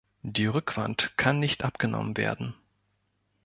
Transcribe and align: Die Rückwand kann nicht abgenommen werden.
Die 0.23 0.47
Rückwand 0.47 1.11
kann 1.15 1.37
nicht 1.37 1.63
abgenommen 1.63 2.17
werden. 2.17 2.55